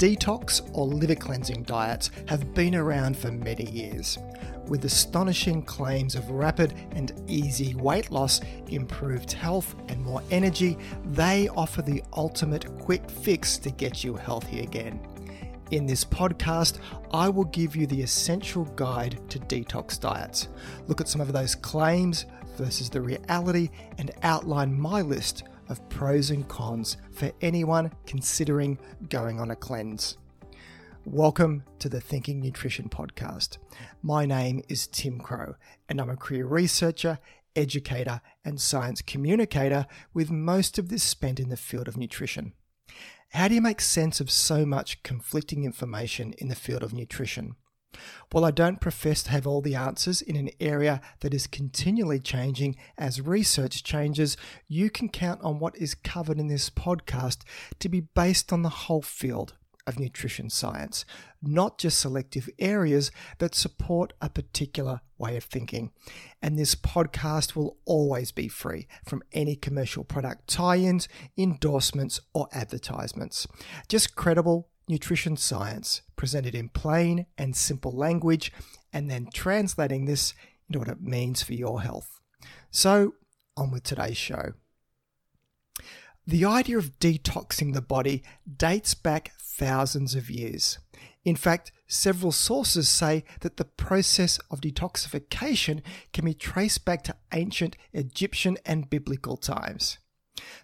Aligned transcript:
Detox 0.00 0.66
or 0.72 0.86
liver 0.86 1.14
cleansing 1.14 1.64
diets 1.64 2.10
have 2.26 2.54
been 2.54 2.74
around 2.74 3.18
for 3.18 3.30
many 3.30 3.70
years. 3.70 4.16
With 4.66 4.86
astonishing 4.86 5.60
claims 5.60 6.14
of 6.14 6.30
rapid 6.30 6.72
and 6.92 7.12
easy 7.26 7.74
weight 7.74 8.10
loss, 8.10 8.40
improved 8.68 9.30
health, 9.30 9.74
and 9.88 10.02
more 10.02 10.22
energy, 10.30 10.78
they 11.10 11.48
offer 11.48 11.82
the 11.82 12.02
ultimate 12.14 12.78
quick 12.78 13.10
fix 13.10 13.58
to 13.58 13.70
get 13.70 14.02
you 14.02 14.16
healthy 14.16 14.60
again. 14.60 14.98
In 15.70 15.84
this 15.84 16.02
podcast, 16.02 16.78
I 17.12 17.28
will 17.28 17.44
give 17.44 17.76
you 17.76 17.86
the 17.86 18.00
essential 18.00 18.64
guide 18.76 19.20
to 19.28 19.38
detox 19.38 20.00
diets, 20.00 20.48
look 20.86 21.02
at 21.02 21.08
some 21.08 21.20
of 21.20 21.34
those 21.34 21.54
claims 21.54 22.24
versus 22.56 22.88
the 22.88 23.02
reality, 23.02 23.68
and 23.98 24.12
outline 24.22 24.80
my 24.80 25.02
list 25.02 25.42
of 25.70 25.88
pros 25.88 26.30
and 26.30 26.46
cons 26.48 26.96
for 27.12 27.30
anyone 27.40 27.92
considering 28.04 28.76
going 29.08 29.40
on 29.40 29.52
a 29.52 29.56
cleanse. 29.56 30.18
Welcome 31.04 31.62
to 31.78 31.88
the 31.88 32.00
Thinking 32.00 32.40
Nutrition 32.40 32.88
Podcast. 32.88 33.58
My 34.02 34.26
name 34.26 34.62
is 34.68 34.88
Tim 34.88 35.20
Crowe, 35.20 35.54
and 35.88 36.00
I'm 36.00 36.10
a 36.10 36.16
career 36.16 36.44
researcher, 36.44 37.20
educator, 37.54 38.20
and 38.44 38.60
science 38.60 39.00
communicator 39.00 39.86
with 40.12 40.30
most 40.30 40.76
of 40.76 40.88
this 40.88 41.04
spent 41.04 41.38
in 41.38 41.48
the 41.48 41.56
field 41.56 41.86
of 41.88 41.96
nutrition. 41.96 42.52
How 43.30 43.46
do 43.46 43.54
you 43.54 43.62
make 43.62 43.80
sense 43.80 44.20
of 44.20 44.28
so 44.28 44.66
much 44.66 45.04
conflicting 45.04 45.64
information 45.64 46.34
in 46.38 46.48
the 46.48 46.56
field 46.56 46.82
of 46.82 46.92
nutrition? 46.92 47.54
While 48.30 48.44
I 48.44 48.50
don't 48.50 48.80
profess 48.80 49.22
to 49.24 49.30
have 49.30 49.46
all 49.46 49.60
the 49.60 49.74
answers 49.74 50.22
in 50.22 50.36
an 50.36 50.50
area 50.60 51.00
that 51.20 51.34
is 51.34 51.46
continually 51.46 52.20
changing 52.20 52.76
as 52.96 53.20
research 53.20 53.82
changes, 53.82 54.36
you 54.68 54.90
can 54.90 55.08
count 55.08 55.42
on 55.42 55.58
what 55.58 55.76
is 55.76 55.94
covered 55.94 56.38
in 56.38 56.48
this 56.48 56.70
podcast 56.70 57.38
to 57.78 57.88
be 57.88 58.00
based 58.00 58.52
on 58.52 58.62
the 58.62 58.68
whole 58.68 59.02
field 59.02 59.54
of 59.86 59.98
nutrition 59.98 60.48
science, 60.48 61.04
not 61.42 61.76
just 61.78 61.98
selective 61.98 62.48
areas 62.58 63.10
that 63.38 63.54
support 63.54 64.12
a 64.20 64.30
particular 64.30 65.00
way 65.18 65.36
of 65.36 65.44
thinking. 65.44 65.90
And 66.40 66.58
this 66.58 66.74
podcast 66.74 67.54
will 67.54 67.76
always 67.84 68.32
be 68.32 68.48
free 68.48 68.86
from 69.04 69.22
any 69.32 69.56
commercial 69.56 70.04
product 70.04 70.48
tie 70.48 70.78
ins, 70.78 71.08
endorsements, 71.36 72.20
or 72.32 72.48
advertisements. 72.52 73.46
Just 73.88 74.16
credible 74.16 74.69
nutrition 74.90 75.36
science 75.36 76.02
presented 76.16 76.54
in 76.54 76.68
plain 76.68 77.26
and 77.38 77.56
simple 77.56 77.92
language, 77.92 78.52
and 78.92 79.10
then 79.10 79.28
translating 79.32 80.04
this 80.04 80.34
into 80.68 80.80
what 80.80 80.88
it 80.88 81.00
means 81.00 81.42
for 81.42 81.54
your 81.54 81.80
health. 81.80 82.20
So, 82.70 83.14
on 83.56 83.70
with 83.70 83.84
today's 83.84 84.16
show. 84.16 84.52
The 86.26 86.44
idea 86.44 86.78
of 86.78 86.98
detoxing 86.98 87.72
the 87.72 87.80
body 87.80 88.22
dates 88.56 88.94
back 88.94 89.32
thousands 89.38 90.14
of 90.14 90.30
years. 90.30 90.78
In 91.24 91.36
fact, 91.36 91.72
several 91.86 92.32
sources 92.32 92.88
say 92.88 93.24
that 93.40 93.56
the 93.56 93.64
process 93.64 94.38
of 94.50 94.60
detoxification 94.60 95.82
can 96.12 96.24
be 96.24 96.34
traced 96.34 96.84
back 96.84 97.02
to 97.04 97.16
ancient 97.32 97.76
Egyptian 97.92 98.58
and 98.64 98.88
biblical 98.88 99.36
times. 99.36 99.98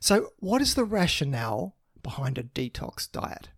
So, 0.01 0.33
what 0.39 0.63
is 0.63 0.75
the 0.75 0.85
rationale 0.85 1.77
behind 2.03 2.39
a 2.39 2.43
detox 2.43 3.11
diet? 3.11 3.49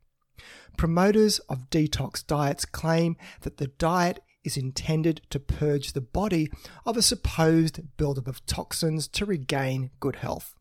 Promoters 0.78 1.40
of 1.40 1.68
detox 1.70 2.24
diets 2.24 2.64
claim 2.64 3.16
that 3.40 3.56
the 3.56 3.66
diet 3.66 4.20
is 4.44 4.56
intended 4.56 5.20
to 5.28 5.40
purge 5.40 5.92
the 5.92 6.00
body 6.00 6.52
of 6.86 6.96
a 6.96 7.02
supposed 7.02 7.80
buildup 7.96 8.28
of 8.28 8.46
toxins 8.46 9.08
to 9.08 9.26
regain 9.26 9.90
good 9.98 10.16
health. 10.16 10.54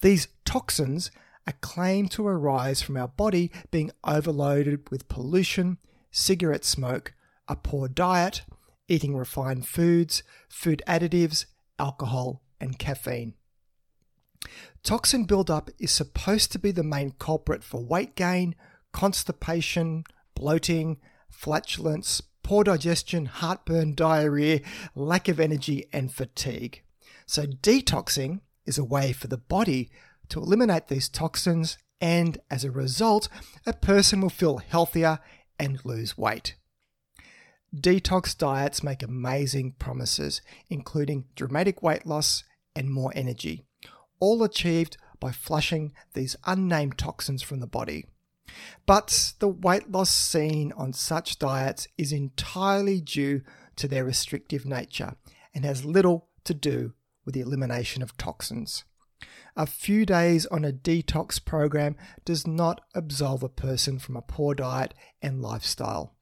These 0.00 0.28
toxins 0.46 1.10
are 1.46 1.52
claimed 1.60 2.10
to 2.12 2.26
arise 2.26 2.80
from 2.80 2.96
our 2.96 3.08
body 3.08 3.52
being 3.70 3.90
overloaded 4.02 4.88
with 4.90 5.08
pollution, 5.08 5.76
cigarette 6.10 6.64
smoke, 6.64 7.12
a 7.46 7.54
poor 7.54 7.86
diet, 7.86 8.44
eating 8.88 9.14
refined 9.14 9.68
foods, 9.68 10.22
food 10.48 10.82
additives, 10.88 11.44
alcohol, 11.78 12.40
and 12.62 12.78
caffeine. 12.78 13.34
Toxin 14.82 15.24
buildup 15.24 15.68
is 15.78 15.90
supposed 15.90 16.50
to 16.52 16.58
be 16.58 16.70
the 16.70 16.82
main 16.82 17.10
culprit 17.18 17.62
for 17.62 17.84
weight 17.84 18.16
gain, 18.16 18.54
constipation, 18.92 20.04
bloating, 20.34 20.98
flatulence, 21.28 22.22
poor 22.42 22.64
digestion, 22.64 23.26
heartburn, 23.26 23.94
diarrhea, 23.94 24.60
lack 24.94 25.28
of 25.28 25.38
energy, 25.38 25.86
and 25.92 26.12
fatigue. 26.12 26.82
So, 27.26 27.46
detoxing 27.46 28.40
is 28.66 28.78
a 28.78 28.84
way 28.84 29.12
for 29.12 29.28
the 29.28 29.38
body 29.38 29.90
to 30.30 30.40
eliminate 30.40 30.88
these 30.88 31.08
toxins, 31.08 31.78
and 32.00 32.38
as 32.50 32.64
a 32.64 32.70
result, 32.70 33.28
a 33.66 33.72
person 33.72 34.20
will 34.20 34.30
feel 34.30 34.58
healthier 34.58 35.18
and 35.58 35.84
lose 35.84 36.16
weight. 36.16 36.56
Detox 37.74 38.36
diets 38.36 38.82
make 38.82 39.02
amazing 39.02 39.74
promises, 39.78 40.42
including 40.68 41.26
dramatic 41.36 41.82
weight 41.82 42.04
loss 42.04 42.42
and 42.74 42.90
more 42.90 43.12
energy, 43.14 43.64
all 44.18 44.42
achieved 44.42 44.96
by 45.20 45.30
flushing 45.30 45.92
these 46.14 46.34
unnamed 46.46 46.98
toxins 46.98 47.42
from 47.42 47.60
the 47.60 47.66
body. 47.66 48.06
But 48.86 49.34
the 49.38 49.48
weight 49.48 49.90
loss 49.90 50.10
seen 50.10 50.72
on 50.72 50.92
such 50.92 51.38
diets 51.38 51.86
is 51.96 52.12
entirely 52.12 53.00
due 53.00 53.42
to 53.76 53.88
their 53.88 54.04
restrictive 54.04 54.66
nature 54.66 55.16
and 55.54 55.64
has 55.64 55.84
little 55.84 56.28
to 56.44 56.54
do 56.54 56.94
with 57.24 57.34
the 57.34 57.40
elimination 57.40 58.02
of 58.02 58.16
toxins. 58.16 58.84
A 59.56 59.66
few 59.66 60.06
days 60.06 60.46
on 60.46 60.64
a 60.64 60.72
detox 60.72 61.44
program 61.44 61.96
does 62.24 62.46
not 62.46 62.80
absolve 62.94 63.42
a 63.42 63.48
person 63.48 63.98
from 63.98 64.16
a 64.16 64.22
poor 64.22 64.54
diet 64.54 64.94
and 65.20 65.42
lifestyle. 65.42 66.14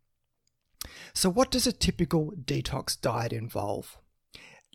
So, 1.12 1.30
what 1.30 1.50
does 1.50 1.66
a 1.66 1.72
typical 1.72 2.32
detox 2.32 3.00
diet 3.00 3.32
involve? 3.32 3.98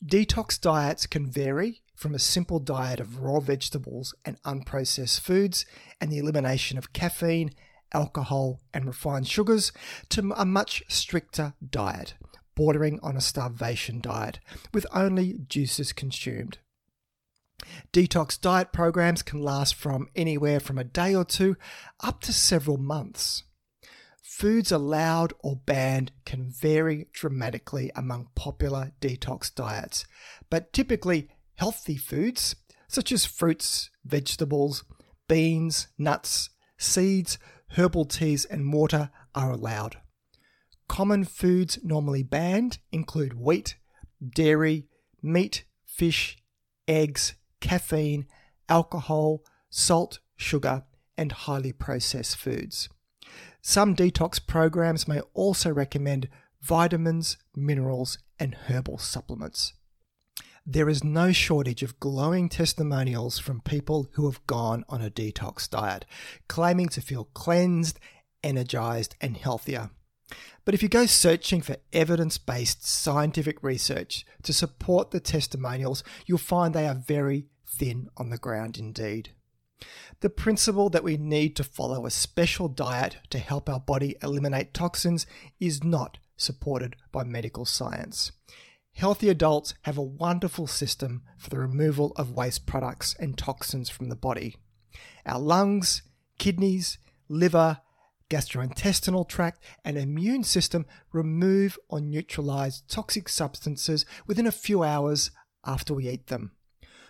Detox 0.03 0.59
diets 0.59 1.06
can 1.06 1.30
vary 1.30 1.81
from 2.03 2.14
a 2.14 2.19
simple 2.19 2.59
diet 2.59 3.00
of 3.00 3.22
raw 3.22 3.40
vegetables 3.40 4.14
and 4.25 4.38
unprocessed 4.44 5.22
foods 5.22 5.66
and 6.02 6.12
the 6.12 6.18
elimination 6.18 6.78
of 6.78 6.91
caffeine, 6.91 7.50
alcohol, 7.94 8.59
and 8.74 8.86
refined 8.86 9.25
sugars 9.25 9.72
to 10.09 10.34
a 10.36 10.44
much 10.44 10.84
stricter 10.90 11.53
diet 11.66 12.16
bordering 12.56 13.00
on 13.02 13.16
a 13.16 13.22
starvation 13.22 14.02
diet, 14.02 14.38
with 14.74 14.86
only 14.94 15.40
juices 15.47 15.94
consumed. 15.94 16.58
Detox 17.94 18.40
diet 18.40 18.74
programs 18.74 19.22
can 19.22 19.41
last 19.41 19.74
from 19.74 20.09
anywhere 20.14 20.59
from 20.59 20.78
a 20.78 20.84
day 20.84 21.16
or 21.16 21.24
two 21.24 21.56
up 22.02 22.20
to 22.20 22.34
several 22.34 22.78
months. 22.78 23.44
Foods 24.22 24.74
allowed 24.74 25.31
or 25.40 25.56
banned 25.56 26.12
can 26.25 26.52
vary 26.52 27.08
dramatically 27.14 27.91
among 27.96 28.28
popular 28.35 28.91
detox 29.00 29.56
diets, 29.56 30.06
but 30.50 30.74
typically 30.74 31.30
healthy 31.63 31.96
foods 31.96 32.57
such 32.90 33.09
as 33.13 33.25
fruits, 33.25 33.90
vegetables, 34.03 34.84
beans, 35.29 35.88
nuts, 35.97 36.50
seeds, 36.78 37.38
herbal 37.78 38.03
teas, 38.03 38.44
and 38.44 38.74
water 38.74 39.09
are 39.34 39.50
allowed. 39.50 39.96
Common 40.90 41.23
foods 41.23 41.79
normally 41.81 42.22
banned 42.22 42.79
include 42.91 43.40
wheat, 43.40 43.78
dairy, 44.35 44.90
meat, 45.22 45.63
fish, 45.85 46.38
eggs, 46.85 47.35
caffeine, 47.62 48.25
alcohol, 48.68 49.41
salt, 49.69 50.19
sugar, 50.35 50.84
and 51.18 51.31
highly 51.31 51.72
processed 51.72 52.35
foods. 52.35 52.90
Some 53.62 53.96
detox 53.96 54.46
programs 54.46 55.07
may 55.07 55.22
also 55.34 55.72
recommend 55.72 56.28
vitamins, 56.62 57.38
minerals, 57.56 58.18
and 58.38 58.53
herbal 58.68 58.97
supplements. 58.97 59.72
There 60.66 60.88
is 60.88 61.03
no 61.03 61.34
shortage 61.34 61.84
of 61.84 62.00
glowing 62.00 62.47
testimonials 62.47 63.38
from 63.38 63.59
people 63.59 64.09
who 64.14 64.29
have 64.29 64.47
gone 64.47 64.85
on 64.88 65.02
a 65.02 65.09
detox 65.09 65.70
diet, 65.70 66.05
claiming 66.47 66.88
to 66.90 67.02
feel 67.02 67.26
cleansed, 67.34 67.99
energized, 68.41 69.17
and 69.20 69.35
healthier. 69.35 69.90
But 70.64 70.73
if 70.73 70.82
you 70.82 70.88
go 70.88 71.05
searching 71.05 71.61
for 71.61 71.76
evidence 71.91 72.38
based 72.38 72.88
scientific 72.88 73.61
research 73.61 74.26
to 74.43 74.53
support 74.53 75.11
the 75.11 75.20
testimonials, 75.20 76.02
you'll 76.26 76.38
find 76.38 76.73
they 76.73 76.88
are 76.88 76.96
very 76.96 77.47
thin 77.67 78.08
on 78.16 78.29
the 78.29 78.38
ground 78.38 78.78
indeed. 78.78 79.32
The 80.22 80.29
principle 80.29 80.90
that 80.91 81.03
we 81.03 81.17
need 81.17 81.58
to 81.58 81.66
follow 81.66 82.05
a 82.05 82.09
special 82.09 82.70
diet 82.70 83.17
to 83.32 83.38
help 83.38 83.67
our 83.67 83.82
body 83.82 84.16
eliminate 84.23 84.73
toxins 84.73 85.28
is 85.59 85.84
not 85.84 86.20
supported 86.38 86.96
by 87.11 87.26
medical 87.26 87.66
science. 87.66 88.32
Healthy 88.93 89.29
adults 89.29 89.73
have 89.81 89.97
a 89.97 90.03
wonderful 90.03 90.67
system 90.67 91.23
for 91.37 91.49
the 91.49 91.59
removal 91.59 92.13
of 92.16 92.31
waste 92.31 92.66
products 92.66 93.16
and 93.19 93.37
toxins 93.37 93.90
from 93.90 94.09
the 94.09 94.16
body. 94.16 94.55
Our 95.25 95.40
lungs, 95.40 96.03
kidneys, 96.37 96.99
liver, 97.28 97.79
gastrointestinal 98.29 99.28
tract, 99.28 99.63
and 99.84 99.97
immune 99.97 100.43
system 100.43 100.85
remove 101.11 101.78
or 101.90 101.99
neutralize 102.01 102.81
toxic 102.87 103.29
substances 103.29 104.05
within 104.28 104.47
a 104.47 104.51
few 104.51 104.84
hours 104.84 105.31
after 105.66 105.93
we 105.93 106.07
eat 106.07 106.28
them. 106.28 106.51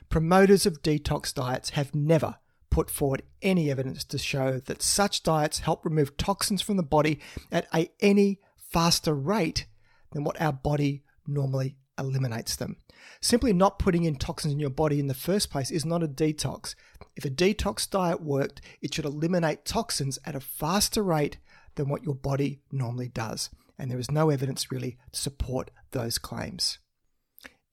Promoters 0.09 0.65
of 0.65 0.81
detox 0.81 1.33
diets 1.33 1.71
have 1.71 1.93
never 1.93 2.35
put 2.69 2.89
forward 2.89 3.23
any 3.41 3.69
evidence 3.69 4.03
to 4.05 4.17
show 4.17 4.59
that 4.59 4.81
such 4.81 5.21
diets 5.21 5.59
help 5.59 5.85
remove 5.85 6.17
toxins 6.17 6.61
from 6.61 6.77
the 6.77 6.83
body 6.83 7.19
at 7.51 7.67
a 7.73 7.89
any 7.99 8.39
faster 8.57 9.13
rate 9.13 9.67
than 10.11 10.23
what 10.23 10.39
our 10.41 10.53
body 10.53 11.02
normally 11.27 11.75
eliminates 11.97 12.55
them. 12.55 12.77
Simply 13.21 13.53
not 13.53 13.79
putting 13.79 14.03
in 14.03 14.15
toxins 14.15 14.53
in 14.53 14.59
your 14.59 14.69
body 14.69 14.99
in 14.99 15.07
the 15.07 15.13
first 15.13 15.51
place 15.51 15.71
is 15.71 15.85
not 15.85 16.03
a 16.03 16.07
detox. 16.07 16.75
If 17.15 17.25
a 17.25 17.29
detox 17.29 17.89
diet 17.89 18.21
worked, 18.21 18.61
it 18.81 18.93
should 18.93 19.05
eliminate 19.05 19.65
toxins 19.65 20.19
at 20.25 20.35
a 20.35 20.39
faster 20.39 21.03
rate 21.03 21.37
than 21.75 21.89
what 21.89 22.03
your 22.03 22.15
body 22.15 22.61
normally 22.71 23.09
does. 23.09 23.49
And 23.77 23.89
there 23.89 23.99
is 23.99 24.11
no 24.11 24.29
evidence 24.29 24.71
really 24.71 24.97
to 25.11 25.19
support 25.19 25.71
those 25.91 26.17
claims. 26.17 26.79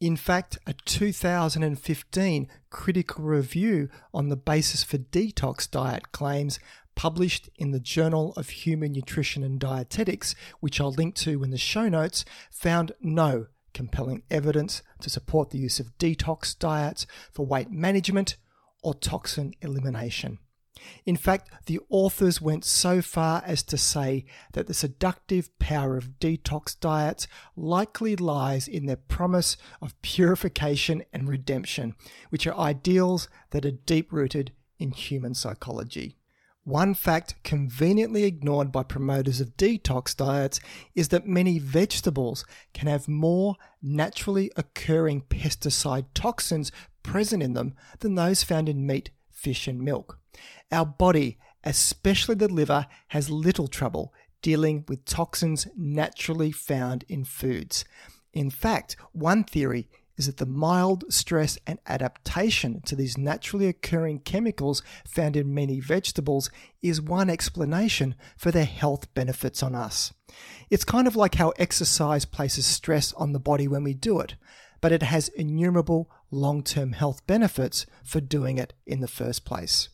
In 0.00 0.16
fact, 0.16 0.58
a 0.66 0.72
2015 0.72 2.48
critical 2.70 3.24
review 3.24 3.90
on 4.14 4.30
the 4.30 4.36
basis 4.36 4.82
for 4.82 4.96
detox 4.96 5.70
diet 5.70 6.10
claims 6.10 6.58
published 7.00 7.48
in 7.56 7.70
the 7.70 7.80
Journal 7.80 8.34
of 8.36 8.50
Human 8.50 8.92
Nutrition 8.92 9.42
and 9.42 9.58
Dietetics, 9.58 10.34
which 10.60 10.82
I'll 10.82 10.92
link 10.92 11.14
to 11.14 11.42
in 11.42 11.50
the 11.50 11.56
show 11.56 11.88
notes, 11.88 12.26
found 12.50 12.92
no 13.00 13.46
compelling 13.72 14.22
evidence 14.30 14.82
to 15.00 15.08
support 15.08 15.48
the 15.48 15.56
use 15.56 15.80
of 15.80 15.96
detox 15.96 16.58
diets 16.58 17.06
for 17.32 17.46
weight 17.46 17.70
management 17.70 18.36
or 18.82 18.92
toxin 18.92 19.54
elimination. 19.62 20.40
In 21.06 21.16
fact, 21.16 21.48
the 21.64 21.80
authors 21.88 22.42
went 22.42 22.66
so 22.66 23.00
far 23.00 23.42
as 23.46 23.62
to 23.62 23.78
say 23.78 24.26
that 24.52 24.66
the 24.66 24.74
seductive 24.74 25.58
power 25.58 25.96
of 25.96 26.18
detox 26.20 26.78
diets 26.78 27.26
likely 27.56 28.14
lies 28.14 28.68
in 28.68 28.84
their 28.84 28.96
promise 28.96 29.56
of 29.80 29.98
purification 30.02 31.02
and 31.14 31.30
redemption, 31.30 31.94
which 32.28 32.46
are 32.46 32.58
ideals 32.58 33.30
that 33.52 33.64
are 33.64 33.70
deep 33.70 34.12
rooted 34.12 34.52
in 34.78 34.90
human 34.90 35.32
psychology. 35.32 36.18
One 36.70 36.94
fact 36.94 37.34
conveniently 37.42 38.22
ignored 38.22 38.70
by 38.70 38.84
promoters 38.84 39.40
of 39.40 39.56
detox 39.56 40.16
diets 40.16 40.60
is 40.94 41.08
that 41.08 41.26
many 41.26 41.58
vegetables 41.58 42.44
can 42.72 42.86
have 42.86 43.08
more 43.08 43.56
naturally 43.82 44.52
occurring 44.56 45.22
pesticide 45.22 46.06
toxins 46.14 46.70
present 47.02 47.42
in 47.42 47.54
them 47.54 47.74
than 47.98 48.14
those 48.14 48.44
found 48.44 48.68
in 48.68 48.86
meat, 48.86 49.10
fish, 49.32 49.66
and 49.66 49.80
milk. 49.80 50.20
Our 50.70 50.86
body, 50.86 51.38
especially 51.64 52.36
the 52.36 52.46
liver, 52.46 52.86
has 53.08 53.28
little 53.30 53.66
trouble 53.66 54.14
dealing 54.40 54.84
with 54.86 55.04
toxins 55.04 55.66
naturally 55.76 56.52
found 56.52 57.04
in 57.08 57.24
foods. 57.24 57.84
In 58.32 58.48
fact, 58.48 58.94
one 59.10 59.42
theory 59.42 59.88
is 60.20 60.26
that 60.26 60.36
the 60.36 60.44
mild 60.44 61.02
stress 61.10 61.56
and 61.66 61.78
adaptation 61.86 62.82
to 62.82 62.94
these 62.94 63.16
naturally 63.16 63.66
occurring 63.68 64.18
chemicals 64.18 64.82
found 65.08 65.34
in 65.34 65.54
many 65.54 65.80
vegetables 65.80 66.50
is 66.82 67.00
one 67.00 67.30
explanation 67.30 68.14
for 68.36 68.50
their 68.50 68.66
health 68.66 69.12
benefits 69.14 69.62
on 69.62 69.74
us. 69.74 70.12
It's 70.68 70.84
kind 70.84 71.06
of 71.06 71.16
like 71.16 71.36
how 71.36 71.54
exercise 71.58 72.26
places 72.26 72.66
stress 72.66 73.14
on 73.14 73.32
the 73.32 73.40
body 73.40 73.66
when 73.66 73.82
we 73.82 73.94
do 73.94 74.20
it, 74.20 74.34
but 74.82 74.92
it 74.92 75.02
has 75.02 75.28
innumerable 75.28 76.10
long 76.30 76.62
term 76.62 76.92
health 76.92 77.26
benefits 77.26 77.86
for 78.04 78.20
doing 78.20 78.58
it 78.58 78.74
in 78.86 79.00
the 79.00 79.08
first 79.08 79.46
place. 79.46 79.88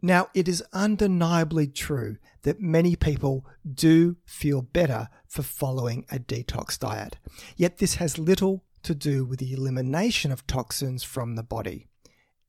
Now, 0.00 0.28
it 0.32 0.48
is 0.48 0.64
undeniably 0.72 1.66
true 1.66 2.16
that 2.42 2.58
many 2.58 2.96
people 2.96 3.44
do 3.70 4.16
feel 4.24 4.62
better 4.62 5.08
for 5.26 5.42
following 5.42 6.06
a 6.10 6.18
detox 6.18 6.78
diet. 6.78 7.18
Yet 7.54 7.76
this 7.76 7.96
has 7.96 8.16
little 8.16 8.64
to 8.82 8.94
do 8.94 9.24
with 9.24 9.38
the 9.38 9.52
elimination 9.52 10.32
of 10.32 10.46
toxins 10.46 11.02
from 11.02 11.34
the 11.34 11.42
body. 11.42 11.86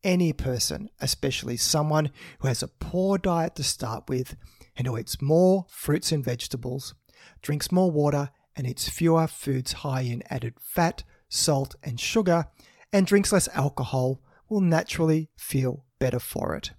Any 0.04 0.32
person, 0.32 0.90
especially 1.02 1.58
someone 1.58 2.12
who 2.40 2.48
has 2.48 2.64
a 2.64 2.68
poor 2.68 3.18
diet 3.18 3.56
to 3.56 3.64
start 3.64 4.08
with 4.08 4.36
and 4.76 4.88
who 4.88 4.98
eats 4.98 5.22
more 5.22 5.66
fruits 5.70 6.12
and 6.12 6.24
vegetables, 6.24 6.94
drinks 7.42 7.72
more 7.72 7.92
water, 7.92 8.30
and 8.56 8.68
eats 8.68 8.90
fewer 8.90 9.28
foods 9.28 9.74
high 9.74 10.02
in 10.02 10.24
added 10.30 10.54
fat, 10.60 11.04
salt, 11.30 11.76
and 11.84 12.00
sugar, 12.00 12.48
and 12.92 13.06
drinks 13.06 13.32
less 13.32 13.48
alcohol, 13.50 14.22
will 14.50 14.62
naturally 14.62 15.30
feel 15.38 15.86
better 16.00 16.20
for 16.20 16.56
it. 16.56 16.72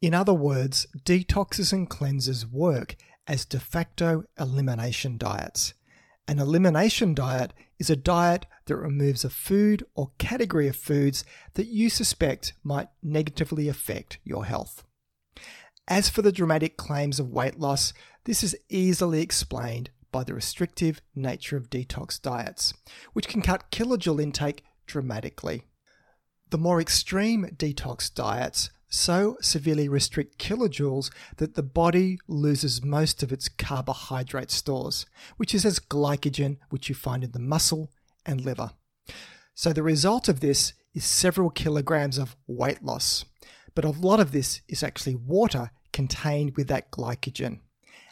In 0.00 0.14
other 0.14 0.32
words, 0.32 0.86
detoxes 1.04 1.72
and 1.72 1.88
cleanses 1.88 2.46
work 2.46 2.96
as 3.26 3.44
de 3.44 3.60
facto 3.60 4.24
elimination 4.38 5.18
diets. 5.18 5.74
An 6.26 6.38
elimination 6.38 7.12
diet 7.14 7.52
is 7.78 7.90
a 7.90 7.96
diet 7.96 8.46
that 8.70 8.76
removes 8.76 9.24
a 9.24 9.30
food 9.30 9.84
or 9.96 10.12
category 10.18 10.68
of 10.68 10.76
foods 10.76 11.24
that 11.54 11.66
you 11.66 11.90
suspect 11.90 12.52
might 12.62 12.86
negatively 13.02 13.68
affect 13.68 14.18
your 14.22 14.44
health. 14.44 14.84
As 15.88 16.08
for 16.08 16.22
the 16.22 16.30
dramatic 16.30 16.76
claims 16.76 17.18
of 17.18 17.30
weight 17.30 17.58
loss, 17.58 17.92
this 18.24 18.44
is 18.44 18.56
easily 18.68 19.22
explained 19.22 19.90
by 20.12 20.22
the 20.22 20.34
restrictive 20.34 21.02
nature 21.16 21.56
of 21.56 21.68
detox 21.68 22.22
diets, 22.22 22.72
which 23.12 23.26
can 23.26 23.42
cut 23.42 23.72
kilojoule 23.72 24.22
intake 24.22 24.62
dramatically. 24.86 25.64
The 26.50 26.58
more 26.58 26.80
extreme 26.80 27.46
detox 27.56 28.12
diets 28.12 28.70
so 28.88 29.36
severely 29.40 29.88
restrict 29.88 30.38
kilojoules 30.38 31.10
that 31.38 31.54
the 31.54 31.62
body 31.64 32.18
loses 32.28 32.84
most 32.84 33.24
of 33.24 33.32
its 33.32 33.48
carbohydrate 33.48 34.52
stores, 34.52 35.06
which 35.38 35.54
is 35.54 35.64
as 35.64 35.80
glycogen, 35.80 36.58
which 36.68 36.88
you 36.88 36.94
find 36.94 37.24
in 37.24 37.32
the 37.32 37.40
muscle 37.40 37.90
and 38.26 38.40
liver. 38.40 38.70
So 39.54 39.72
the 39.72 39.82
result 39.82 40.28
of 40.28 40.40
this 40.40 40.72
is 40.94 41.04
several 41.04 41.50
kilograms 41.50 42.18
of 42.18 42.36
weight 42.46 42.82
loss, 42.82 43.24
but 43.74 43.84
a 43.84 43.90
lot 43.90 44.20
of 44.20 44.32
this 44.32 44.62
is 44.68 44.82
actually 44.82 45.14
water 45.14 45.70
contained 45.92 46.56
with 46.56 46.68
that 46.68 46.90
glycogen. 46.90 47.60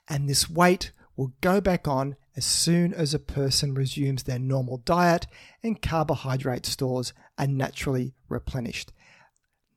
And 0.09 0.29
this 0.29 0.49
weight 0.49 0.93
will 1.17 1.33
go 1.41 1.61
back 1.61 1.89
on 1.89 2.17
as 2.37 2.45
soon 2.45 2.95
as 2.95 3.13
a 3.13 3.19
person 3.19 3.75
resumes 3.75 4.23
their 4.23 4.39
normal 4.39 4.79
diet 4.79 5.27
and 5.63 5.83
carbohydrate 5.83 6.65
stores 6.65 7.13
are 7.37 7.49
naturally 7.49 8.15
replenished. 8.29 8.93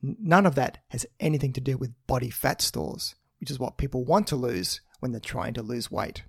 None 0.01 0.45
of 0.45 0.55
that 0.55 0.79
has 0.89 1.05
anything 1.19 1.53
to 1.53 1.61
do 1.61 1.77
with 1.77 1.93
body 2.05 2.29
fat 2.29 2.61
stores, 2.61 3.15
which 3.39 3.49
is 3.49 3.59
what 3.59 3.77
people 3.77 4.05
want 4.05 4.27
to 4.27 4.35
lose 4.35 4.81
when 4.99 5.11
they're 5.11 5.19
trying 5.19 5.55
to 5.55 5.63
lose 5.63 5.91
weight. 5.91 6.23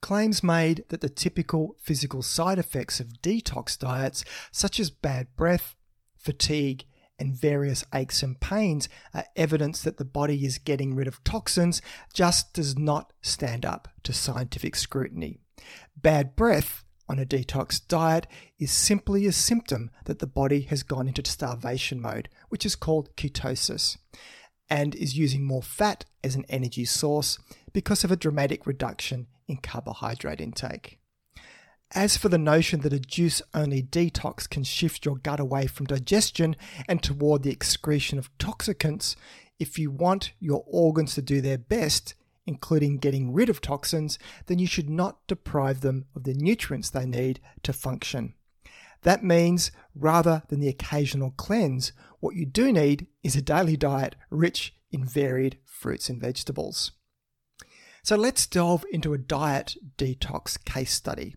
Claims 0.00 0.42
made 0.42 0.84
that 0.88 1.00
the 1.00 1.08
typical 1.08 1.76
physical 1.80 2.22
side 2.22 2.58
effects 2.58 3.00
of 3.00 3.20
detox 3.20 3.78
diets, 3.78 4.24
such 4.52 4.78
as 4.78 4.90
bad 4.90 5.26
breath, 5.36 5.74
fatigue, 6.16 6.84
and 7.18 7.34
various 7.34 7.84
aches 7.92 8.22
and 8.22 8.38
pains, 8.38 8.88
are 9.12 9.24
evidence 9.34 9.82
that 9.82 9.96
the 9.96 10.04
body 10.04 10.44
is 10.44 10.58
getting 10.58 10.94
rid 10.94 11.08
of 11.08 11.22
toxins, 11.24 11.82
just 12.14 12.54
does 12.54 12.78
not 12.78 13.12
stand 13.22 13.66
up 13.66 13.88
to 14.04 14.12
scientific 14.12 14.76
scrutiny. 14.76 15.40
Bad 15.96 16.36
breath 16.36 16.84
on 17.08 17.18
a 17.18 17.26
detox 17.26 17.80
diet 17.86 18.28
is 18.58 18.70
simply 18.70 19.26
a 19.26 19.32
symptom 19.32 19.90
that 20.04 20.20
the 20.20 20.26
body 20.26 20.60
has 20.62 20.84
gone 20.84 21.08
into 21.08 21.28
starvation 21.28 22.00
mode, 22.00 22.28
which 22.50 22.64
is 22.64 22.76
called 22.76 23.14
ketosis, 23.16 23.96
and 24.70 24.94
is 24.94 25.18
using 25.18 25.44
more 25.44 25.62
fat 25.62 26.04
as 26.22 26.36
an 26.36 26.44
energy 26.48 26.84
source 26.84 27.38
because 27.72 28.04
of 28.04 28.12
a 28.12 28.16
dramatic 28.16 28.64
reduction 28.64 29.26
in 29.48 29.56
carbohydrate 29.56 30.40
intake. 30.40 30.98
As 31.92 32.18
for 32.18 32.28
the 32.28 32.38
notion 32.38 32.80
that 32.80 32.92
a 32.92 33.00
juice 33.00 33.40
only 33.54 33.82
detox 33.82 34.48
can 34.48 34.62
shift 34.62 35.06
your 35.06 35.16
gut 35.16 35.40
away 35.40 35.66
from 35.66 35.86
digestion 35.86 36.54
and 36.86 37.02
toward 37.02 37.42
the 37.42 37.50
excretion 37.50 38.18
of 38.18 38.36
toxicants, 38.38 39.16
if 39.58 39.78
you 39.78 39.90
want 39.90 40.32
your 40.38 40.64
organs 40.66 41.14
to 41.14 41.22
do 41.22 41.40
their 41.40 41.56
best, 41.56 42.14
including 42.46 42.98
getting 42.98 43.32
rid 43.32 43.48
of 43.48 43.62
toxins, 43.62 44.18
then 44.46 44.58
you 44.58 44.66
should 44.66 44.90
not 44.90 45.26
deprive 45.26 45.80
them 45.80 46.04
of 46.14 46.24
the 46.24 46.34
nutrients 46.34 46.90
they 46.90 47.06
need 47.06 47.40
to 47.62 47.72
function. 47.72 48.34
That 49.02 49.24
means 49.24 49.70
rather 49.94 50.42
than 50.48 50.60
the 50.60 50.68
occasional 50.68 51.30
cleanse, 51.30 51.92
what 52.20 52.34
you 52.34 52.44
do 52.44 52.72
need 52.72 53.06
is 53.22 53.36
a 53.36 53.42
daily 53.42 53.76
diet 53.76 54.14
rich 54.30 54.74
in 54.90 55.04
varied 55.04 55.58
fruits 55.64 56.08
and 56.08 56.20
vegetables. 56.20 56.92
So 58.02 58.16
let's 58.16 58.46
delve 58.46 58.84
into 58.90 59.12
a 59.12 59.18
diet 59.18 59.76
detox 59.96 60.62
case 60.64 60.92
study. 60.92 61.36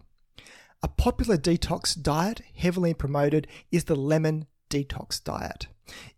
A 0.84 0.88
popular 0.88 1.38
detox 1.38 2.00
diet, 2.02 2.42
heavily 2.56 2.94
promoted, 2.94 3.48
is 3.72 3.84
the 3.84 3.96
lemon 3.96 4.48
detox 4.70 5.24
diet. 5.24 5.68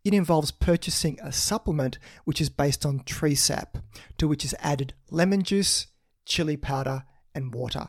It 0.03 0.13
involves 0.13 0.51
purchasing 0.51 1.19
a 1.21 1.31
supplement 1.31 1.97
which 2.25 2.39
is 2.39 2.49
based 2.49 2.85
on 2.85 3.03
tree 3.03 3.35
sap, 3.35 3.77
to 4.17 4.27
which 4.27 4.45
is 4.45 4.55
added 4.59 4.93
lemon 5.09 5.43
juice, 5.43 5.87
chili 6.25 6.55
powder, 6.55 7.03
and 7.33 7.53
water. 7.53 7.87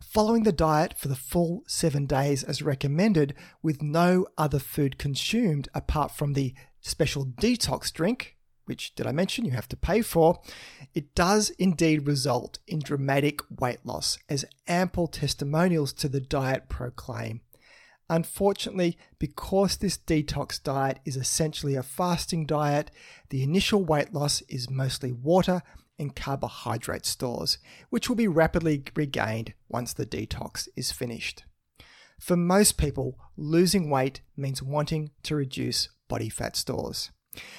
Following 0.00 0.44
the 0.44 0.52
diet 0.52 0.94
for 0.96 1.08
the 1.08 1.16
full 1.16 1.64
seven 1.66 2.06
days 2.06 2.44
as 2.44 2.62
recommended, 2.62 3.34
with 3.62 3.82
no 3.82 4.26
other 4.38 4.58
food 4.58 4.98
consumed 4.98 5.68
apart 5.74 6.12
from 6.12 6.34
the 6.34 6.54
special 6.80 7.26
detox 7.26 7.92
drink, 7.92 8.33
which 8.66 8.94
did 8.94 9.06
I 9.06 9.12
mention 9.12 9.44
you 9.44 9.52
have 9.52 9.68
to 9.68 9.76
pay 9.76 10.02
for, 10.02 10.40
it 10.94 11.14
does 11.14 11.50
indeed 11.50 12.06
result 12.06 12.58
in 12.66 12.78
dramatic 12.78 13.40
weight 13.60 13.84
loss, 13.84 14.18
as 14.28 14.44
ample 14.66 15.06
testimonials 15.06 15.92
to 15.94 16.08
the 16.08 16.20
diet 16.20 16.68
proclaim. 16.68 17.40
Unfortunately, 18.10 18.98
because 19.18 19.76
this 19.76 19.96
detox 19.96 20.62
diet 20.62 20.98
is 21.04 21.16
essentially 21.16 21.74
a 21.74 21.82
fasting 21.82 22.44
diet, 22.44 22.90
the 23.30 23.42
initial 23.42 23.84
weight 23.84 24.12
loss 24.12 24.42
is 24.42 24.68
mostly 24.68 25.10
water 25.10 25.62
and 25.98 26.14
carbohydrate 26.14 27.06
stores, 27.06 27.58
which 27.90 28.08
will 28.08 28.16
be 28.16 28.28
rapidly 28.28 28.82
regained 28.94 29.54
once 29.68 29.92
the 29.92 30.04
detox 30.04 30.68
is 30.76 30.92
finished. 30.92 31.44
For 32.20 32.36
most 32.36 32.76
people, 32.76 33.18
losing 33.36 33.90
weight 33.90 34.20
means 34.36 34.62
wanting 34.62 35.10
to 35.24 35.36
reduce 35.36 35.88
body 36.08 36.28
fat 36.28 36.56
stores. 36.56 37.10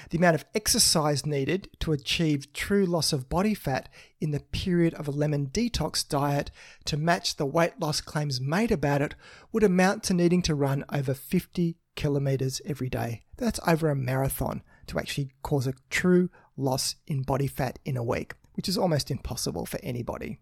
The 0.10 0.18
amount 0.18 0.36
of 0.36 0.46
exercise 0.54 1.26
needed 1.26 1.70
to 1.80 1.92
achieve 1.92 2.54
true 2.54 2.86
loss 2.86 3.14
of 3.14 3.30
body 3.30 3.54
fat 3.54 3.90
in 4.22 4.32
the 4.32 4.40
period 4.40 4.94
of 4.94 5.08
a 5.08 5.12
lemon 5.12 5.48
detox 5.48 6.08
diet 6.08 6.52
to 6.86 6.98
match 6.98 7.36
the 7.36 7.46
weight 7.46 7.80
loss 7.80 8.02
claims 8.02 8.40
made 8.40 8.72
about 8.72 9.02
it 9.02 9.16
would 9.52 9.64
amount 9.64 10.04
to 10.04 10.14
needing 10.14 10.42
to 10.44 10.56
run 10.56 10.86
over 10.92 11.14
50 11.14 11.78
kilometers 11.96 12.62
every 12.66 12.90
day. 12.90 13.24
That's 13.38 13.60
over 13.68 13.90
a 13.90 13.96
marathon 13.96 14.64
to 14.88 15.00
actually 15.00 15.32
cause 15.42 15.68
a 15.68 15.74
true 15.90 16.30
loss 16.58 16.96
in 17.08 17.24
body 17.24 17.48
fat 17.48 17.80
in 17.86 17.98
a 17.98 18.04
week, 18.04 18.34
which 18.54 18.70
is 18.70 18.78
almost 18.78 19.12
impossible 19.12 19.66
for 19.66 19.80
anybody. 19.84 20.40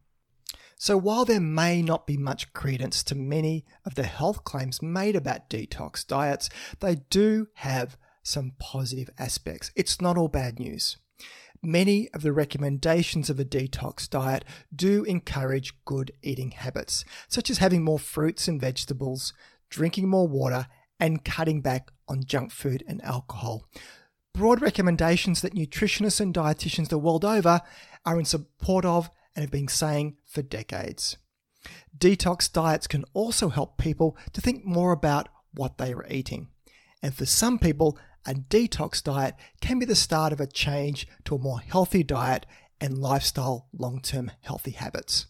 So, 0.78 0.98
while 0.98 1.24
there 1.24 1.40
may 1.40 1.82
not 1.82 2.08
be 2.08 2.18
much 2.18 2.52
credence 2.54 3.04
to 3.04 3.16
many 3.16 3.64
of 3.86 3.96
the 3.96 4.04
health 4.04 4.44
claims 4.44 4.82
made 4.82 5.16
about 5.16 5.50
detox 5.50 6.06
diets, 6.06 6.50
they 6.80 6.96
do 7.10 7.48
have 7.56 7.98
some 8.24 8.54
positive 8.58 9.10
aspects. 9.20 9.72
It's 9.76 10.02
not 10.02 10.18
all 10.18 10.30
bad 10.30 10.60
news. 10.60 10.98
Many 11.62 12.10
of 12.10 12.24
the 12.24 12.34
recommendations 12.34 13.30
of 13.30 13.40
a 13.40 13.46
detox 13.46 14.10
diet 14.10 14.44
do 14.76 15.04
encourage 15.04 15.74
good 15.86 16.12
eating 16.22 16.52
habits, 16.52 17.06
such 17.30 17.50
as 17.50 17.60
having 17.60 17.84
more 17.84 18.00
fruits 18.00 18.48
and 18.48 18.60
vegetables, 18.60 19.34
drinking 19.70 20.10
more 20.10 20.28
water, 20.28 20.68
and 21.00 21.24
cutting 21.24 21.62
back 21.62 21.92
on 22.08 22.24
junk 22.26 22.52
food 22.52 22.84
and 22.88 23.02
alcohol. 23.04 23.66
Broad 24.34 24.62
recommendations 24.62 25.42
that 25.42 25.56
nutritionists 25.56 26.20
and 26.20 26.34
dietitians 26.34 26.90
the 26.90 26.98
world 26.98 27.24
over 27.24 27.62
are 28.06 28.20
in 28.20 28.26
support 28.26 28.84
of 28.84 29.10
and 29.36 29.44
have 29.44 29.52
been 29.52 29.68
saying 29.68 30.18
for 30.26 30.42
decades. 30.42 31.18
Detox 31.98 32.52
diets 32.52 32.88
can 32.88 33.06
also 33.14 33.50
help 33.50 33.78
people 33.78 34.18
to 34.34 34.42
think 34.42 34.66
more 34.66 34.92
about 34.92 35.30
what 35.54 35.78
they 35.78 35.94
are 35.94 36.06
eating. 36.10 36.48
And 37.02 37.14
for 37.14 37.26
some 37.26 37.60
people, 37.60 37.98
a 38.26 38.34
detox 38.34 39.04
diet 39.04 39.36
can 39.62 39.80
be 39.80 39.86
the 39.86 39.96
start 39.96 40.34
of 40.34 40.40
a 40.40 40.48
change 40.48 41.08
to 41.26 41.36
a 41.36 41.40
more 41.40 41.60
healthy 41.60 42.04
diet 42.04 42.46
and 42.80 42.98
lifestyle 42.98 43.68
long 43.74 44.02
term 44.02 44.32
healthy 44.42 44.72
habits. 44.72 45.28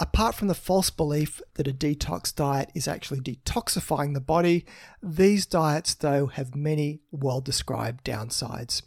Apart 0.00 0.34
from 0.34 0.48
the 0.48 0.54
false 0.54 0.90
belief 0.90 1.40
that 1.54 1.68
a 1.68 1.72
detox 1.72 2.34
diet 2.34 2.70
is 2.74 2.88
actually 2.88 3.20
detoxifying 3.20 4.14
the 4.14 4.20
body, 4.20 4.66
these 5.00 5.46
diets, 5.46 5.94
though, 5.94 6.26
have 6.26 6.56
many 6.56 7.02
well 7.12 7.40
described 7.40 8.04
downsides. 8.04 8.82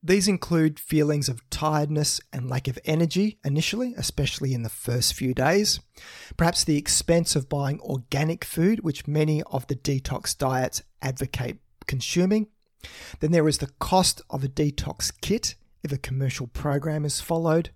These 0.00 0.28
include 0.28 0.78
feelings 0.78 1.28
of 1.28 1.48
tiredness 1.50 2.20
and 2.32 2.48
lack 2.48 2.68
of 2.68 2.78
energy 2.84 3.40
initially, 3.44 3.94
especially 3.96 4.54
in 4.54 4.62
the 4.62 4.68
first 4.68 5.14
few 5.14 5.34
days. 5.34 5.80
Perhaps 6.36 6.62
the 6.62 6.76
expense 6.76 7.34
of 7.34 7.48
buying 7.48 7.80
organic 7.80 8.44
food, 8.44 8.80
which 8.80 9.08
many 9.08 9.42
of 9.44 9.66
the 9.66 9.74
detox 9.74 10.38
diets 10.38 10.82
advocate 11.02 11.58
consuming. 11.88 12.46
Then 13.18 13.32
there 13.32 13.48
is 13.48 13.58
the 13.58 13.72
cost 13.80 14.22
of 14.30 14.44
a 14.44 14.48
detox 14.48 15.12
kit 15.20 15.56
if 15.82 15.90
a 15.90 15.98
commercial 15.98 16.46
program 16.46 17.04
is 17.04 17.20
followed. 17.20 17.70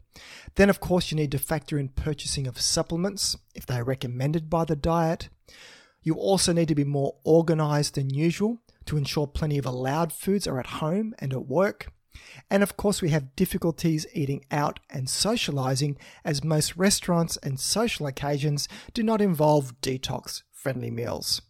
Then, 0.54 0.70
of 0.70 0.80
course, 0.80 1.10
you 1.10 1.16
need 1.16 1.32
to 1.32 1.38
factor 1.38 1.78
in 1.78 1.88
purchasing 1.88 2.46
of 2.46 2.60
supplements 2.60 3.36
if 3.54 3.66
they 3.66 3.76
are 3.76 3.84
recommended 3.84 4.48
by 4.48 4.64
the 4.64 4.76
diet. 4.76 5.28
You 6.02 6.14
also 6.14 6.52
need 6.52 6.68
to 6.68 6.74
be 6.74 6.84
more 6.84 7.16
organized 7.24 7.94
than 7.94 8.10
usual 8.10 8.58
to 8.86 8.96
ensure 8.96 9.26
plenty 9.26 9.58
of 9.58 9.66
allowed 9.66 10.12
foods 10.12 10.46
are 10.46 10.58
at 10.58 10.66
home 10.66 11.14
and 11.18 11.32
at 11.32 11.46
work. 11.46 11.92
And 12.50 12.62
of 12.62 12.76
course, 12.76 13.00
we 13.00 13.10
have 13.10 13.36
difficulties 13.36 14.06
eating 14.12 14.44
out 14.50 14.80
and 14.90 15.08
socializing 15.08 15.96
as 16.24 16.44
most 16.44 16.76
restaurants 16.76 17.38
and 17.38 17.58
social 17.58 18.06
occasions 18.06 18.68
do 18.92 19.02
not 19.02 19.20
involve 19.20 19.80
detox 19.80 20.42
friendly 20.52 20.90
meals. 20.90 21.40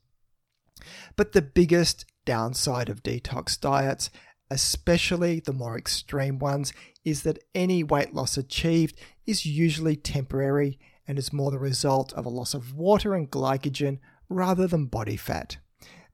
But 1.17 1.33
the 1.33 1.43
biggest 1.43 2.05
downside 2.25 2.89
of 2.89 3.03
detox 3.03 3.59
diets, 3.59 4.11
especially 4.51 5.41
the 5.41 5.53
more 5.53 5.77
extreme 5.77 6.39
ones, 6.39 6.73
is 7.05 7.23
that 7.23 7.43
any 7.55 7.83
weight 7.83 8.15
loss 8.15 8.37
achieved 8.37 8.99
is 9.27 9.47
usually 9.47 9.97
temporary 9.97 10.79
and 11.07 11.19
is 11.19 11.33
more 11.33 11.51
the 11.51 11.59
result 11.59 12.13
of 12.13 12.27
a 12.27 12.31
loss 12.31 12.55
of 12.55 12.75
water 12.75 13.15
and 13.15 13.31
glycogen 13.31 13.99
rather 14.29 14.67
than 14.67 14.87
body 14.87 15.17
fat. 15.17 15.57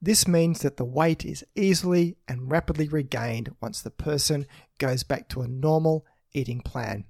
This 0.01 0.27
means 0.27 0.61
that 0.61 0.77
the 0.77 0.85
weight 0.85 1.25
is 1.25 1.43
easily 1.55 2.15
and 2.27 2.49
rapidly 2.49 2.87
regained 2.87 3.53
once 3.61 3.81
the 3.81 3.91
person 3.91 4.45
goes 4.77 5.03
back 5.03 5.27
to 5.29 5.41
a 5.41 5.47
normal 5.47 6.05
eating 6.33 6.61
plan. 6.61 7.05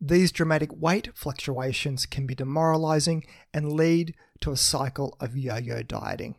These 0.00 0.32
dramatic 0.32 0.70
weight 0.74 1.08
fluctuations 1.14 2.04
can 2.04 2.26
be 2.26 2.34
demoralizing 2.34 3.24
and 3.54 3.72
lead 3.72 4.14
to 4.40 4.52
a 4.52 4.56
cycle 4.56 5.16
of 5.20 5.36
yo 5.36 5.56
yo 5.56 5.82
dieting. 5.82 6.36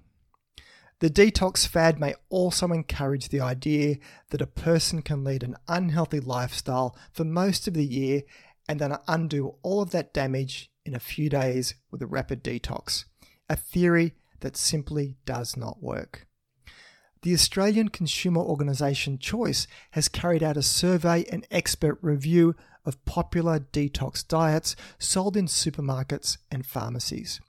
The 1.00 1.10
detox 1.12 1.68
fad 1.68 2.00
may 2.00 2.16
also 2.30 2.68
encourage 2.72 3.30
the 3.30 3.42
idea 3.42 3.98
that 4.32 4.42
a 4.42 4.48
person 4.48 5.04
can 5.04 5.24
lead 5.24 5.44
an 5.44 5.56
unhealthy 5.68 6.20
lifestyle 6.20 6.98
for 7.12 7.24
most 7.24 7.68
of 7.68 7.76
the 7.76 7.86
year 7.86 8.24
and 8.68 8.80
then 8.80 8.98
undo 9.08 9.56
all 9.62 9.82
of 9.82 9.92
that 9.92 10.12
damage 10.12 10.72
in 10.86 10.96
a 10.96 11.00
few 11.00 11.30
days 11.30 11.76
with 11.92 12.02
a 12.02 12.08
rapid 12.08 12.44
detox, 12.44 13.06
a 13.48 13.56
theory 13.56 14.16
that 14.40 14.58
simply 14.58 15.18
does 15.26 15.56
not 15.56 15.84
work. 15.84 16.26
The 17.22 17.34
Australian 17.34 17.90
consumer 17.90 18.42
organisation 18.42 19.20
Choice 19.20 19.68
has 19.92 20.08
carried 20.08 20.42
out 20.42 20.58
a 20.58 20.64
survey 20.64 21.26
and 21.32 21.46
expert 21.52 22.00
review 22.02 22.56
of 22.86 23.04
popular 23.06 23.60
detox 23.60 24.28
diets 24.28 24.76
sold 24.98 25.38
in 25.38 25.46
supermarkets 25.46 26.38
and 26.52 26.66
pharmacies. 26.66 27.40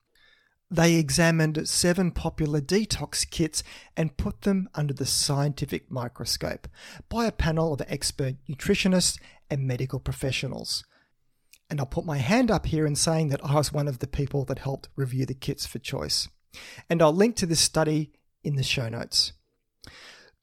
They 0.70 0.96
examined 0.96 1.66
seven 1.66 2.10
popular 2.10 2.60
detox 2.60 3.28
kits 3.28 3.62
and 3.96 4.16
put 4.18 4.42
them 4.42 4.68
under 4.74 4.92
the 4.92 5.06
scientific 5.06 5.90
microscope 5.90 6.68
by 7.08 7.24
a 7.24 7.32
panel 7.32 7.72
of 7.72 7.80
expert 7.88 8.34
nutritionists 8.48 9.18
and 9.48 9.66
medical 9.66 9.98
professionals. 9.98 10.84
And 11.70 11.80
I'll 11.80 11.86
put 11.86 12.04
my 12.04 12.18
hand 12.18 12.50
up 12.50 12.66
here 12.66 12.86
in 12.86 12.96
saying 12.96 13.28
that 13.28 13.44
I 13.44 13.54
was 13.54 13.72
one 13.72 13.88
of 13.88 14.00
the 14.00 14.06
people 14.06 14.44
that 14.46 14.58
helped 14.58 14.90
review 14.94 15.24
the 15.24 15.34
kits 15.34 15.64
for 15.64 15.78
choice. 15.78 16.28
And 16.90 17.00
I'll 17.00 17.12
link 17.12 17.36
to 17.36 17.46
this 17.46 17.60
study 17.60 18.12
in 18.44 18.56
the 18.56 18.62
show 18.62 18.90
notes. 18.90 19.32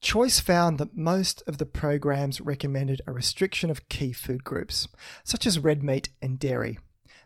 Choice 0.02 0.40
found 0.40 0.80
that 0.80 0.98
most 0.98 1.44
of 1.48 1.58
the 1.60 1.66
programs 1.66 2.42
recommended 2.42 3.02
a 3.06 3.12
restriction 3.12 3.70
of 3.70 3.90
key 3.90 4.12
food 4.12 4.44
groups, 4.44 4.88
such 5.24 5.46
as 5.46 5.60
red 5.60 5.84
meat 5.84 6.10
and 6.22 6.40
dairy 6.40 6.80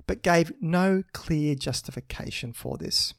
but 0.10 0.24
gave 0.24 0.52
no 0.60 1.04
clear 1.14 1.54
justification 1.54 2.52
for 2.52 2.80
this. 2.80 3.14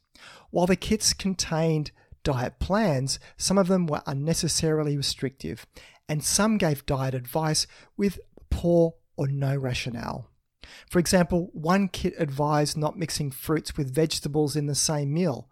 While 0.49 0.67
the 0.67 0.75
kits 0.75 1.13
contained 1.13 1.91
diet 2.21 2.59
plans, 2.59 3.17
some 3.37 3.57
of 3.57 3.69
them 3.69 3.87
were 3.87 4.01
unnecessarily 4.05 4.97
restrictive, 4.97 5.65
and 6.09 6.21
some 6.21 6.57
gave 6.57 6.85
diet 6.85 7.13
advice 7.13 7.65
with 7.95 8.19
poor 8.49 8.95
or 9.15 9.29
no 9.29 9.55
rationale. 9.55 10.27
For 10.89 10.99
example, 10.99 11.49
one 11.53 11.87
kit 11.87 12.13
advised 12.17 12.75
not 12.75 12.99
mixing 12.99 13.31
fruits 13.31 13.77
with 13.77 13.95
vegetables 13.95 14.57
in 14.57 14.65
the 14.65 14.75
same 14.75 15.13
meal, 15.13 15.47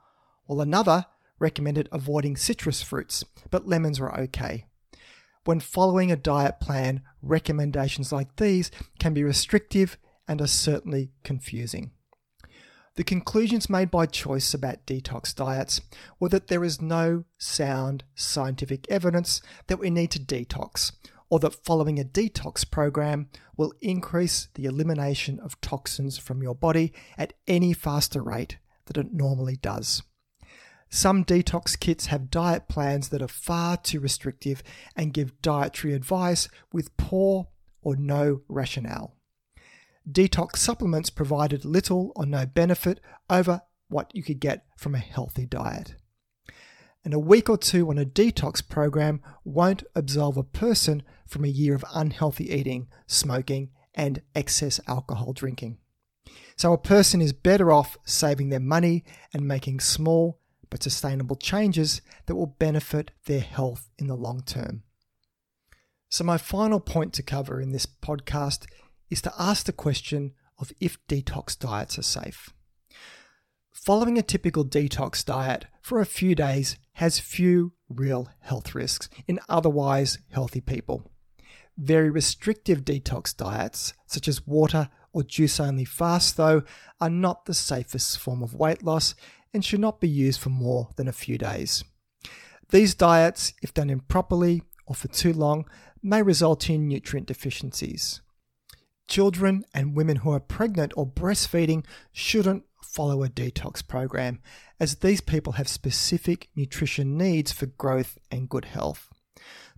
while 0.45 0.59
another 0.59 1.05
recommended 1.39 1.87
avoiding 1.93 2.35
citrus 2.35 2.81
fruits, 2.81 3.23
but 3.49 3.65
lemons 3.65 3.97
were 3.97 4.19
okay. 4.19 4.65
When 5.45 5.61
following 5.61 6.11
a 6.11 6.17
diet 6.17 6.59
plan, 6.59 7.01
recommendations 7.21 8.11
like 8.11 8.35
these 8.35 8.71
can 8.99 9.13
be 9.13 9.23
restrictive 9.23 9.97
and 10.29 10.39
are 10.39 10.47
certainly 10.47 11.09
confusing. 11.23 11.89
The 12.95 13.03
conclusions 13.03 13.69
made 13.69 13.89
by 13.89 14.05
Choice 14.05 14.53
about 14.53 14.85
detox 14.85 15.33
diets 15.33 15.81
were 16.19 16.29
that 16.29 16.47
there 16.47 16.63
is 16.63 16.81
no 16.81 17.23
sound 17.37 18.03
scientific 18.13 18.85
evidence 18.89 19.41
that 19.67 19.79
we 19.79 19.89
need 19.89 20.11
to 20.11 20.19
detox, 20.19 20.91
or 21.29 21.39
that 21.39 21.65
following 21.65 21.99
a 21.99 22.03
detox 22.03 22.69
program 22.69 23.29
will 23.57 23.73
increase 23.81 24.49
the 24.53 24.65
elimination 24.65 25.39
of 25.39 25.59
toxins 25.61 26.19
from 26.19 26.43
your 26.43 26.55
body 26.55 26.93
at 27.17 27.33
any 27.47 27.73
faster 27.73 28.21
rate 28.21 28.57
than 28.85 29.07
it 29.07 29.13
normally 29.13 29.55
does. 29.55 30.03
Some 30.89 31.25
detox 31.25 31.79
kits 31.79 32.07
have 32.07 32.31
diet 32.31 32.67
plans 32.67 33.09
that 33.09 33.21
are 33.21 33.27
far 33.27 33.77
too 33.77 33.99
restrictive 33.99 34.61
and 34.95 35.13
give 35.13 35.41
dietary 35.41 35.93
advice 35.93 36.49
with 36.71 36.95
poor 36.97 37.47
or 37.81 37.95
no 37.95 38.41
rationale 38.47 39.15
detox 40.09 40.57
supplements 40.57 41.09
provided 41.09 41.65
little 41.65 42.11
or 42.15 42.25
no 42.25 42.45
benefit 42.45 42.99
over 43.29 43.61
what 43.87 44.13
you 44.13 44.23
could 44.23 44.39
get 44.39 44.65
from 44.77 44.95
a 44.95 44.99
healthy 44.99 45.45
diet. 45.45 45.95
And 47.03 47.13
a 47.13 47.19
week 47.19 47.49
or 47.49 47.57
two 47.57 47.89
on 47.89 47.97
a 47.97 48.05
detox 48.05 48.67
program 48.67 49.21
won't 49.43 49.83
absolve 49.95 50.37
a 50.37 50.43
person 50.43 51.03
from 51.27 51.45
a 51.45 51.49
year 51.49 51.73
of 51.73 51.85
unhealthy 51.93 52.51
eating, 52.53 52.87
smoking, 53.07 53.69
and 53.95 54.21
excess 54.35 54.79
alcohol 54.87 55.33
drinking. 55.33 55.77
So 56.55 56.73
a 56.73 56.77
person 56.77 57.21
is 57.21 57.33
better 57.33 57.71
off 57.71 57.97
saving 58.05 58.49
their 58.49 58.59
money 58.59 59.05
and 59.33 59.47
making 59.47 59.79
small 59.79 60.39
but 60.69 60.83
sustainable 60.83 61.35
changes 61.35 62.01
that 62.25 62.35
will 62.35 62.55
benefit 62.59 63.11
their 63.25 63.39
health 63.39 63.89
in 63.97 64.07
the 64.07 64.15
long 64.15 64.41
term. 64.43 64.83
So, 66.09 66.23
my 66.23 66.37
final 66.37 66.79
point 66.79 67.13
to 67.13 67.23
cover 67.23 67.61
in 67.61 67.71
this 67.71 67.85
podcast 67.85 68.65
is 69.09 69.21
to 69.21 69.33
ask 69.37 69.65
the 69.65 69.73
question 69.73 70.33
of 70.57 70.71
if 70.79 70.97
detox 71.07 71.57
diets 71.57 71.97
are 71.97 72.03
safe. 72.03 72.49
Following 73.71 74.17
a 74.17 74.21
typical 74.21 74.65
detox 74.65 75.23
diet 75.23 75.65
for 75.81 75.99
a 75.99 76.05
few 76.05 76.35
days 76.35 76.75
has 76.93 77.19
few 77.19 77.73
real 77.87 78.29
health 78.41 78.75
risks 78.75 79.09
in 79.27 79.39
otherwise 79.47 80.19
healthy 80.31 80.61
people. 80.61 81.09
Very 81.77 82.09
restrictive 82.09 82.83
detox 82.83 83.35
diets, 83.35 83.93
such 84.05 84.27
as 84.27 84.45
water 84.45 84.89
or 85.13 85.23
juice 85.23 85.59
only 85.59 85.85
fast, 85.85 86.35
though, 86.35 86.63
are 86.99 87.09
not 87.09 87.45
the 87.45 87.53
safest 87.53 88.19
form 88.19 88.43
of 88.43 88.53
weight 88.53 88.83
loss 88.83 89.15
and 89.53 89.63
should 89.63 89.79
not 89.79 90.01
be 90.01 90.09
used 90.09 90.41
for 90.41 90.49
more 90.49 90.89
than 90.97 91.07
a 91.07 91.13
few 91.13 91.37
days. 91.37 91.83
These 92.69 92.95
diets, 92.95 93.53
if 93.63 93.73
done 93.73 93.89
improperly 93.89 94.61
or 94.85 94.93
for 94.93 95.07
too 95.07 95.33
long, 95.33 95.65
may 96.03 96.21
result 96.21 96.69
in 96.69 96.87
nutrient 96.87 97.27
deficiencies. 97.27 98.21
Children 99.09 99.65
and 99.73 99.95
women 99.95 100.17
who 100.17 100.31
are 100.31 100.39
pregnant 100.39 100.93
or 100.95 101.07
breastfeeding 101.07 101.83
shouldn't 102.11 102.63
follow 102.83 103.23
a 103.23 103.27
detox 103.27 103.85
program, 103.85 104.39
as 104.79 104.95
these 104.95 105.19
people 105.19 105.53
have 105.53 105.67
specific 105.67 106.49
nutrition 106.55 107.17
needs 107.17 107.51
for 107.51 107.65
growth 107.65 108.19
and 108.29 108.47
good 108.47 108.65
health. 108.65 109.09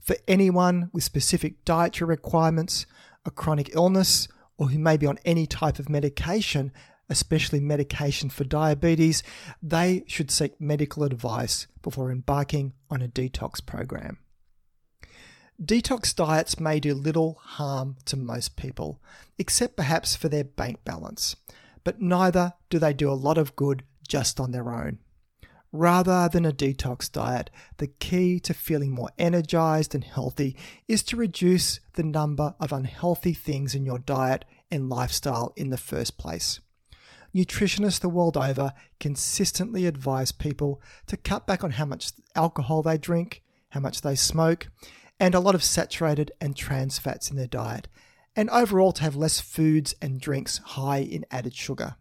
For 0.02 0.18
anyone 0.28 0.90
with 0.92 1.06
specific 1.06 1.64
dietary 1.64 2.10
requirements, 2.10 2.86
a 3.26 3.32
chronic 3.32 3.74
illness, 3.74 4.28
or 4.58 4.68
who 4.68 4.80
may 4.80 4.98
be 4.98 5.08
on 5.08 5.18
any 5.24 5.48
type 5.48 5.80
of 5.80 5.90
medication, 5.90 6.74
especially 7.10 7.62
medication 7.62 8.30
for 8.30 8.44
diabetes, 8.44 9.24
they 9.64 10.04
should 10.08 10.30
seek 10.30 10.60
medical 10.60 11.04
advice 11.04 11.68
before 11.82 12.12
embarking 12.12 12.74
on 12.90 13.02
a 13.02 13.08
detox 13.08 13.66
program. 13.66 14.18
Detox 15.64 16.16
diets 16.16 16.60
may 16.60 16.80
do 16.80 16.96
little 16.96 17.38
harm 17.44 17.96
to 18.06 18.18
most 18.18 18.56
people, 18.56 19.00
except 19.38 19.76
perhaps 19.76 20.16
for 20.16 20.28
their 20.28 20.44
bank 20.44 20.84
balance, 20.84 21.36
but 21.84 22.02
neither 22.02 22.54
do 22.72 22.80
they 22.80 22.94
do 22.94 23.12
a 23.12 23.14
lot 23.14 23.38
of 23.38 23.56
good 23.56 23.84
just 24.08 24.40
on 24.40 24.52
their 24.52 24.74
own. 24.74 24.98
Rather 25.72 26.28
than 26.28 26.46
a 26.46 26.52
detox 26.52 27.12
diet, 27.12 27.52
the 27.78 27.86
key 27.86 28.40
to 28.40 28.56
feeling 28.56 28.90
more 28.90 29.12
energized 29.20 29.94
and 29.94 30.04
healthy 30.04 30.58
is 30.88 31.04
to 31.04 31.16
reduce 31.16 31.80
the 31.94 32.04
number 32.04 32.56
of 32.60 32.74
unhealthy 32.74 33.34
things 33.34 33.76
in 33.76 33.86
your 33.86 34.00
diet 34.00 34.44
and 34.72 34.90
lifestyle 34.90 35.54
in 35.56 35.70
the 35.70 35.78
first 35.78 36.18
place. 36.18 36.60
Nutritionists 37.36 38.00
the 38.00 38.10
world 38.10 38.36
over 38.36 38.74
consistently 39.00 39.86
advise 39.86 40.32
people 40.32 40.82
to 41.06 41.16
cut 41.16 41.46
back 41.46 41.64
on 41.64 41.72
how 41.72 41.86
much 41.86 42.14
alcohol 42.36 42.82
they 42.82 42.98
drink, 42.98 43.44
how 43.70 43.80
much 43.80 44.02
they 44.02 44.16
smoke, 44.16 44.68
and 45.22 45.36
a 45.36 45.40
lot 45.40 45.54
of 45.54 45.64
saturated 45.64 46.32
and 46.42 46.56
trans 46.56 46.98
fats 46.98 47.30
in 47.30 47.38
their 47.38 47.46
diet, 47.46 47.88
and 48.36 48.50
overall 48.50 48.92
to 48.92 49.04
have 49.04 49.16
less 49.16 49.40
foods 49.40 49.94
and 50.02 50.20
drinks 50.20 50.58
high 50.58 50.98
in 50.98 51.24
added 51.30 51.54
sugar. 51.54 51.96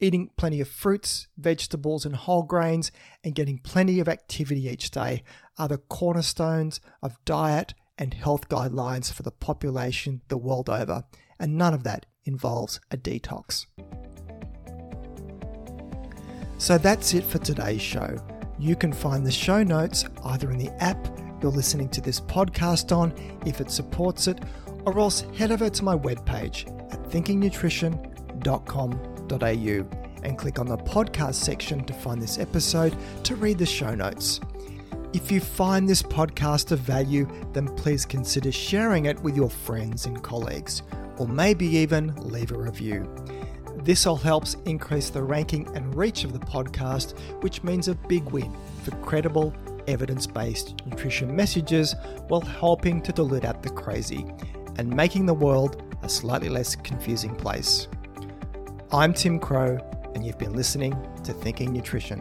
Eating 0.00 0.28
plenty 0.36 0.60
of 0.60 0.66
fruits, 0.66 1.28
vegetables, 1.38 2.04
and 2.04 2.16
whole 2.16 2.42
grains, 2.42 2.90
and 3.22 3.36
getting 3.36 3.58
plenty 3.58 4.00
of 4.00 4.08
activity 4.08 4.66
each 4.66 4.90
day 4.90 5.22
are 5.56 5.68
the 5.68 5.78
cornerstones 5.78 6.80
of 7.00 7.24
diet 7.24 7.74
and 7.96 8.12
health 8.12 8.48
guidelines 8.48 9.12
for 9.12 9.22
the 9.22 9.30
population 9.30 10.20
the 10.26 10.36
world 10.36 10.68
over, 10.68 11.04
and 11.38 11.56
none 11.56 11.72
of 11.72 11.84
that 11.84 12.06
involves 12.24 12.80
a 12.90 12.96
detox. 12.96 13.66
So 16.58 16.76
that's 16.76 17.14
it 17.14 17.22
for 17.22 17.38
today's 17.38 17.82
show. 17.82 18.16
You 18.58 18.74
can 18.74 18.92
find 18.92 19.24
the 19.24 19.30
show 19.30 19.62
notes 19.62 20.04
either 20.24 20.50
in 20.50 20.58
the 20.58 20.70
app 20.82 21.21
you're 21.42 21.52
listening 21.52 21.90
to 21.90 22.00
this 22.00 22.20
podcast 22.20 22.96
on 22.96 23.12
if 23.44 23.60
it 23.60 23.70
supports 23.70 24.28
it, 24.28 24.40
or 24.84 24.98
else 24.98 25.26
head 25.36 25.50
over 25.50 25.68
to 25.68 25.84
my 25.84 25.96
webpage 25.96 26.66
at 26.92 27.02
thinkingnutrition.com.au 27.10 29.98
and 30.24 30.38
click 30.38 30.58
on 30.58 30.66
the 30.66 30.78
podcast 30.78 31.34
section 31.34 31.84
to 31.84 31.92
find 31.92 32.22
this 32.22 32.38
episode 32.38 32.96
to 33.24 33.36
read 33.36 33.58
the 33.58 33.66
show 33.66 33.94
notes. 33.94 34.40
If 35.12 35.30
you 35.30 35.40
find 35.40 35.88
this 35.88 36.02
podcast 36.02 36.72
of 36.72 36.78
value, 36.78 37.28
then 37.52 37.68
please 37.76 38.06
consider 38.06 38.50
sharing 38.50 39.06
it 39.06 39.20
with 39.20 39.36
your 39.36 39.50
friends 39.50 40.06
and 40.06 40.22
colleagues, 40.22 40.82
or 41.18 41.28
maybe 41.28 41.66
even 41.66 42.14
leave 42.16 42.52
a 42.52 42.58
review. 42.58 43.12
This 43.78 44.06
all 44.06 44.16
helps 44.16 44.54
increase 44.64 45.10
the 45.10 45.22
ranking 45.22 45.68
and 45.74 45.94
reach 45.94 46.24
of 46.24 46.32
the 46.32 46.38
podcast, 46.38 47.18
which 47.42 47.64
means 47.64 47.88
a 47.88 47.94
big 47.94 48.24
win 48.30 48.54
for 48.84 48.92
credible 48.96 49.52
evidence 49.86 50.26
based 50.26 50.84
nutrition 50.86 51.34
messages 51.34 51.94
while 52.28 52.40
helping 52.40 53.00
to 53.02 53.12
dilute 53.12 53.44
out 53.44 53.62
the 53.62 53.70
crazy 53.70 54.26
and 54.76 54.88
making 54.88 55.26
the 55.26 55.34
world 55.34 55.82
a 56.02 56.08
slightly 56.08 56.48
less 56.48 56.74
confusing 56.74 57.34
place. 57.34 57.88
I'm 58.90 59.14
Tim 59.14 59.38
Crowe, 59.38 59.78
and 60.14 60.24
you've 60.24 60.38
been 60.38 60.54
listening 60.54 60.96
to 61.24 61.32
Thinking 61.32 61.72
Nutrition. 61.72 62.20